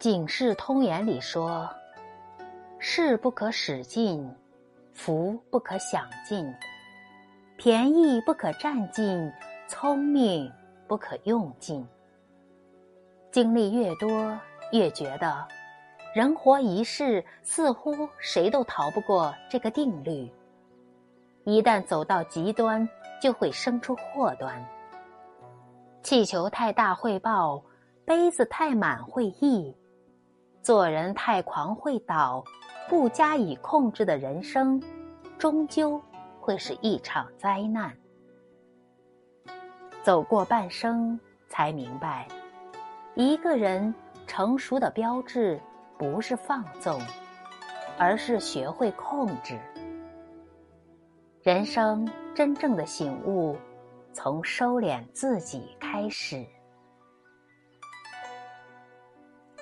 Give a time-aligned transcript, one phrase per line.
[0.00, 1.68] 警世通言》里说
[2.80, 4.34] ：“事不可使尽，
[4.94, 6.50] 福不可享尽，
[7.58, 9.30] 便宜不可占尽，
[9.68, 10.50] 聪明
[10.88, 11.86] 不可用尽。”
[13.30, 14.34] 经历越多，
[14.72, 15.46] 越觉得，
[16.14, 20.32] 人活一世，似乎谁都逃不过这个定律。
[21.44, 22.88] 一旦走到极端，
[23.20, 24.66] 就会生出祸端。
[26.02, 27.62] 气球太大会爆，
[28.06, 29.76] 杯子太满会溢，
[30.62, 32.44] 做人太狂会倒，
[32.88, 34.82] 不加以控制的人生，
[35.38, 36.00] 终究
[36.38, 37.96] 会是一场灾难。
[40.02, 42.28] 走过半生，才明白。
[43.14, 43.94] 一个人
[44.26, 45.60] 成熟的标志，
[45.98, 47.00] 不是放纵，
[47.98, 49.58] 而是学会控制。
[51.42, 53.56] 人生真正的醒悟，
[54.12, 56.46] 从收敛自己开始。